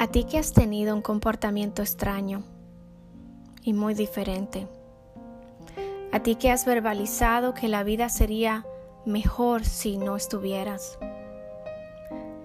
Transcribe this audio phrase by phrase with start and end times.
[0.00, 2.42] A ti que has tenido un comportamiento extraño
[3.62, 4.66] y muy diferente.
[6.10, 8.64] A ti que has verbalizado que la vida sería
[9.04, 10.98] mejor si no estuvieras.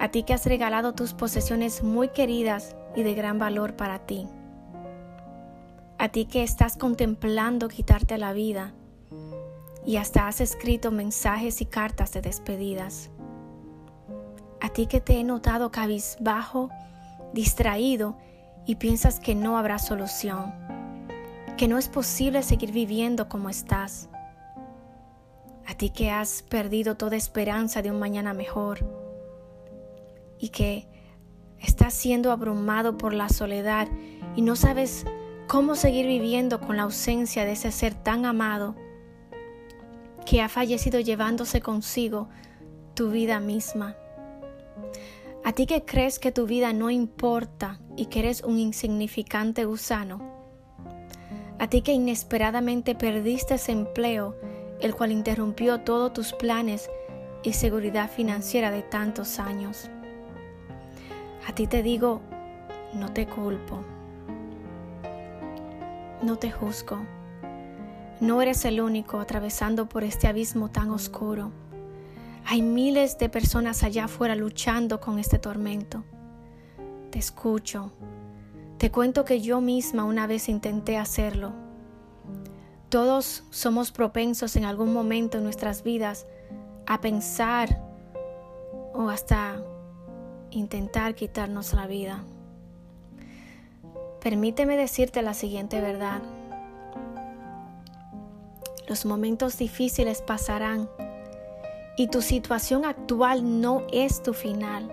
[0.00, 4.26] A ti que has regalado tus posesiones muy queridas y de gran valor para ti.
[5.98, 8.74] A ti que estás contemplando quitarte la vida
[9.86, 13.10] y hasta has escrito mensajes y cartas de despedidas.
[14.60, 16.70] A ti que te he notado cabizbajo
[17.34, 18.16] distraído
[18.64, 20.54] y piensas que no habrá solución,
[21.56, 24.08] que no es posible seguir viviendo como estás.
[25.66, 28.86] A ti que has perdido toda esperanza de un mañana mejor
[30.38, 30.88] y que
[31.58, 33.88] estás siendo abrumado por la soledad
[34.36, 35.04] y no sabes
[35.48, 38.76] cómo seguir viviendo con la ausencia de ese ser tan amado
[40.24, 42.28] que ha fallecido llevándose consigo
[42.94, 43.96] tu vida misma.
[45.44, 50.22] A ti que crees que tu vida no importa y que eres un insignificante gusano.
[51.58, 54.34] A ti que inesperadamente perdiste ese empleo,
[54.80, 56.88] el cual interrumpió todos tus planes
[57.42, 59.90] y seguridad financiera de tantos años.
[61.46, 62.22] A ti te digo,
[62.94, 63.84] no te culpo.
[66.22, 67.04] No te juzgo.
[68.18, 71.52] No eres el único atravesando por este abismo tan oscuro.
[72.46, 76.04] Hay miles de personas allá afuera luchando con este tormento.
[77.10, 77.92] Te escucho.
[78.78, 81.52] Te cuento que yo misma una vez intenté hacerlo.
[82.90, 86.26] Todos somos propensos en algún momento en nuestras vidas
[86.86, 87.80] a pensar
[88.92, 89.62] o hasta
[90.50, 92.24] intentar quitarnos la vida.
[94.20, 96.22] Permíteme decirte la siguiente verdad.
[98.86, 100.88] Los momentos difíciles pasarán
[101.96, 104.90] y tu situación actual no es tu final.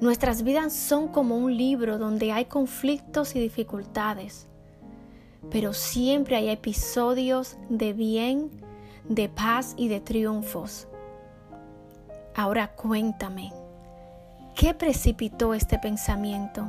[0.00, 4.48] Nuestras vidas son como un libro donde hay conflictos y dificultades,
[5.50, 8.50] pero siempre hay episodios de bien,
[9.08, 10.88] de paz y de triunfos.
[12.34, 13.52] Ahora cuéntame,
[14.56, 16.66] ¿qué precipitó este pensamiento?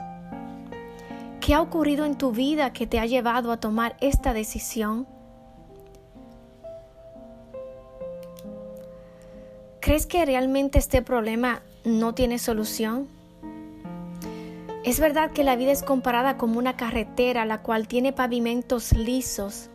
[1.39, 5.07] ¿Qué ha ocurrido en tu vida que te ha llevado a tomar esta decisión?
[9.83, 13.09] ¿Crees que realmente este problema no tiene solución?
[14.85, 19.69] Es verdad que la vida es comparada como una carretera la cual tiene pavimentos lisos,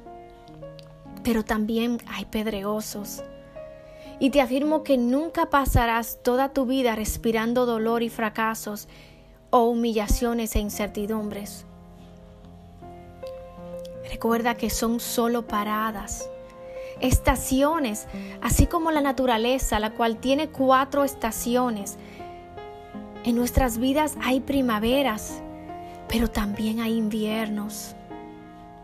[1.22, 3.22] pero también hay pedregosos.
[4.19, 8.88] Y te afirmo que nunca pasarás toda tu vida respirando dolor y fracasos
[9.50, 11.66] o humillaciones e incertidumbres.
[14.08, 16.30] Recuerda que son solo paradas
[17.00, 18.06] estaciones,
[18.42, 21.97] así como la naturaleza, la cual tiene cuatro estaciones.
[23.25, 25.42] En nuestras vidas hay primaveras,
[26.08, 27.94] pero también hay inviernos,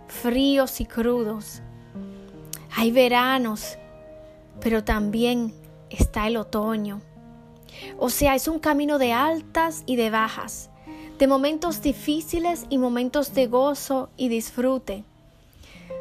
[0.09, 1.63] fríos y crudos.
[2.77, 3.79] Hay veranos,
[4.61, 5.55] pero también
[5.91, 7.01] está el otoño.
[7.99, 10.71] O sea, es un camino de altas y de bajas,
[11.19, 15.05] de momentos difíciles y momentos de gozo y disfrute.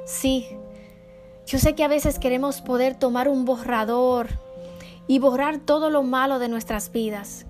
[0.06, 0.48] Sí,
[1.46, 4.28] yo sé que a veces queremos poder tomar un borrador
[5.08, 7.46] y borrar todo lo malo de nuestras vidas.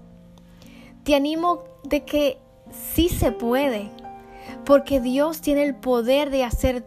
[1.03, 2.39] Te animo de que
[2.93, 3.91] sí se puede,
[4.65, 6.83] porque Dios tiene el poder de hacer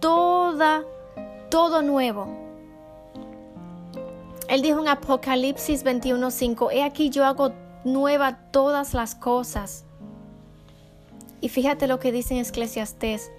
[0.00, 0.84] toda,
[1.50, 2.26] todo nuevo.
[4.48, 7.52] Él dijo en Apocalipsis 21:5, he aquí yo hago
[7.84, 9.84] nueva todas las cosas.
[11.40, 13.30] Y fíjate lo que dice en Eclesiastés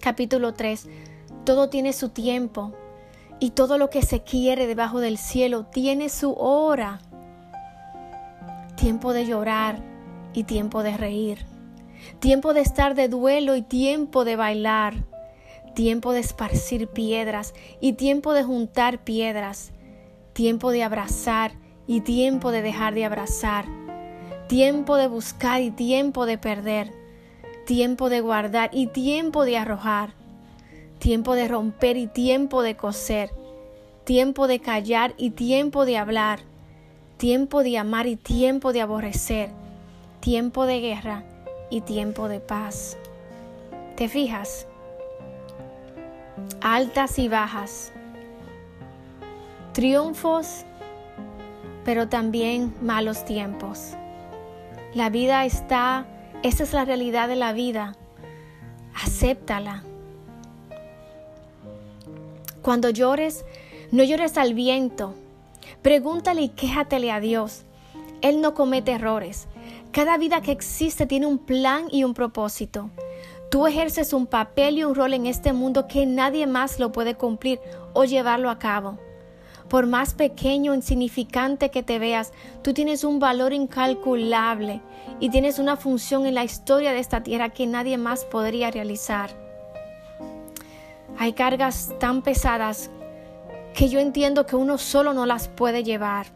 [0.00, 0.86] capítulo 3,
[1.48, 2.74] todo tiene su tiempo
[3.40, 7.00] y todo lo que se quiere debajo del cielo tiene su hora.
[8.76, 9.82] Tiempo de llorar
[10.34, 11.46] y tiempo de reír.
[12.18, 15.06] Tiempo de estar de duelo y tiempo de bailar.
[15.74, 19.72] Tiempo de esparcir piedras y tiempo de juntar piedras.
[20.34, 21.52] Tiempo de abrazar
[21.86, 23.64] y tiempo de dejar de abrazar.
[24.48, 26.92] Tiempo de buscar y tiempo de perder.
[27.64, 30.17] Tiempo de guardar y tiempo de arrojar
[30.98, 33.30] tiempo de romper y tiempo de coser,
[34.04, 36.40] tiempo de callar y tiempo de hablar,
[37.16, 39.50] tiempo de amar y tiempo de aborrecer,
[40.20, 41.24] tiempo de guerra
[41.70, 42.96] y tiempo de paz.
[43.96, 44.66] ¿Te fijas?
[46.60, 47.92] Altas y bajas,
[49.72, 50.64] triunfos,
[51.84, 53.94] pero también malos tiempos.
[54.94, 56.06] La vida está,
[56.42, 57.94] esa es la realidad de la vida.
[58.94, 59.87] Acéptala.
[62.62, 63.44] Cuando llores,
[63.90, 65.14] no llores al viento.
[65.82, 67.62] Pregúntale y quéjatele a Dios.
[68.20, 69.46] Él no comete errores.
[69.92, 72.90] Cada vida que existe tiene un plan y un propósito.
[73.50, 77.14] Tú ejerces un papel y un rol en este mundo que nadie más lo puede
[77.14, 77.60] cumplir
[77.94, 78.98] o llevarlo a cabo.
[79.68, 82.32] Por más pequeño o insignificante que te veas,
[82.62, 84.82] tú tienes un valor incalculable
[85.20, 89.47] y tienes una función en la historia de esta tierra que nadie más podría realizar.
[91.18, 92.90] Hay cargas tan pesadas
[93.74, 96.26] que yo entiendo que uno solo no las puede llevar.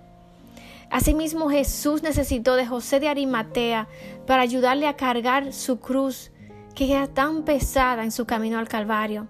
[0.90, 3.88] Asimismo Jesús necesitó de José de Arimatea
[4.26, 6.30] para ayudarle a cargar su cruz
[6.74, 9.28] que era tan pesada en su camino al Calvario.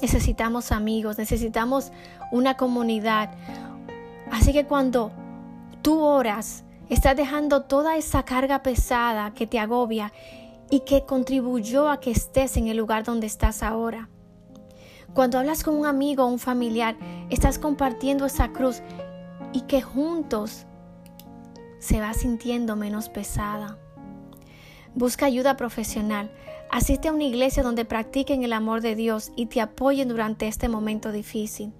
[0.00, 1.92] Necesitamos amigos, necesitamos
[2.30, 3.30] una comunidad.
[4.30, 5.12] Así que cuando
[5.82, 10.12] tú oras, estás dejando toda esa carga pesada que te agobia
[10.72, 14.08] y que contribuyó a que estés en el lugar donde estás ahora.
[15.12, 16.96] Cuando hablas con un amigo o un familiar,
[17.28, 18.80] estás compartiendo esa cruz
[19.52, 20.64] y que juntos
[21.78, 23.76] se va sintiendo menos pesada.
[24.94, 26.32] Busca ayuda profesional.
[26.70, 30.70] Asiste a una iglesia donde practiquen el amor de Dios y te apoyen durante este
[30.70, 31.74] momento difícil.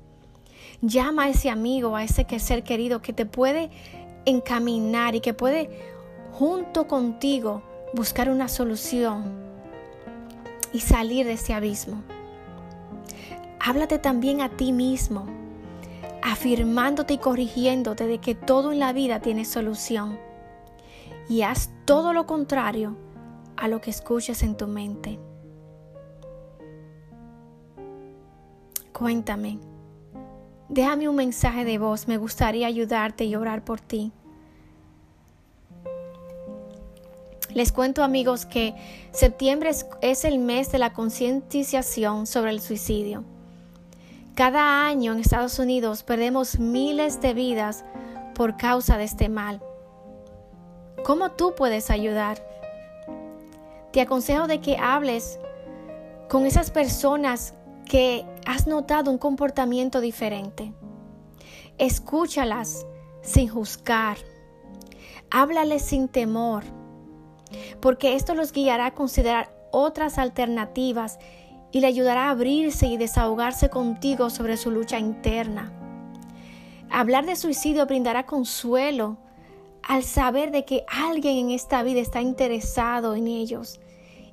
[0.83, 3.71] Llama a ese amigo, a ese ser querido que te puede
[4.27, 5.71] encaminar y que puede
[6.33, 9.25] junto contigo buscar una solución
[10.73, 12.03] y salir de ese abismo.
[13.61, 15.27] Háblate también a ti mismo,
[16.23, 20.19] afirmándote y corrigiéndote de que todo en la vida tiene solución
[21.29, 22.97] y haz todo lo contrario
[23.56, 25.19] a lo que escuches en tu mente.
[28.93, 29.59] Cuéntame,
[30.69, 34.12] déjame un mensaje de voz, me gustaría ayudarte y orar por ti.
[37.54, 38.75] Les cuento amigos que
[39.12, 39.70] septiembre
[40.00, 43.25] es, el mes de la concientización sobre el suicidio.
[44.34, 47.84] Cada año en Estados Unidos perdemos miles de vidas
[48.34, 49.60] por causa de este mal.
[51.04, 52.43] ¿Cómo tú puedes ayudar?
[53.93, 55.38] Te aconsejo de que hables
[56.31, 57.52] con esas personas
[57.84, 60.72] que has notado un comportamiento diferente.
[61.76, 62.87] Escúchalas
[63.20, 64.16] sin juzgar.
[65.31, 66.64] Háblales sin temor,
[67.81, 71.19] porque esto los guiará a considerar otras alternativas
[71.72, 75.72] y le ayudará a abrirse y desahogarse contigo sobre su lucha interna.
[76.90, 79.16] Hablar de suicidio brindará consuelo
[79.82, 83.81] al saber de que alguien en esta vida está interesado en ellos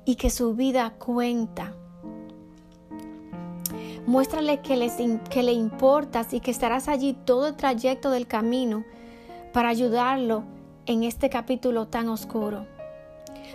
[0.04, 1.74] y que su vida cuenta.
[4.06, 4.94] Muéstrale que, les,
[5.30, 8.84] que le importas y que estarás allí todo el trayecto del camino
[9.52, 10.44] para ayudarlo
[10.86, 12.66] en este capítulo tan oscuro.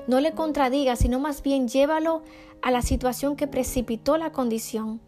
[0.07, 2.21] No le contradigas, sino más bien llévalo
[2.62, 5.00] a la situación que precipitó la condición.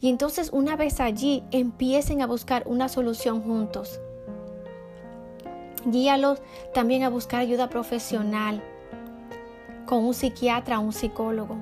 [0.00, 4.00] Y entonces una vez allí empiecen a buscar una solución juntos.
[5.86, 6.40] Guíalos
[6.72, 8.62] también a buscar ayuda profesional
[9.86, 11.56] con un psiquiatra o un psicólogo.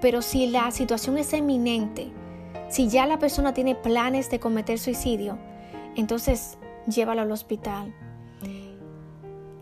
[0.00, 2.10] Pero si la situación es eminente,
[2.68, 5.38] si ya la persona tiene planes de cometer suicidio,
[5.96, 7.94] entonces llévalo al hospital.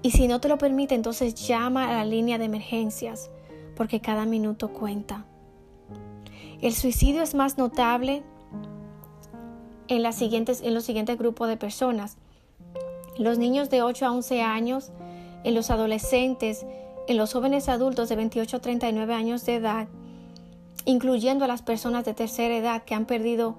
[0.03, 3.31] Y si no te lo permite, entonces llama a la línea de emergencias,
[3.77, 5.25] porque cada minuto cuenta.
[6.61, 8.23] El suicidio es más notable
[9.89, 12.17] en, los siguientes grupos de personas
[13.19, 14.91] los niños de 8 a 11 años,
[15.45, 16.65] en los adolescentes,
[17.09, 19.89] en los jóvenes adultos de 28 a 39 años de edad,
[20.85, 23.57] incluyendo a las personas de tercera edad que han perdido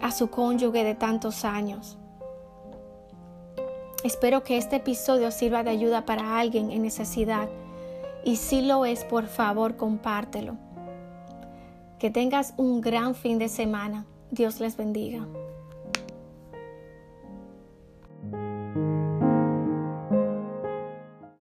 [0.00, 1.97] a su cónyuge de tantos años.
[4.04, 7.48] Espero que este episodio sirva de ayuda para alguien en necesidad
[8.24, 10.56] y si lo es, por favor, compártelo.
[11.98, 14.06] Que tengas un gran fin de semana.
[14.30, 15.26] Dios les bendiga.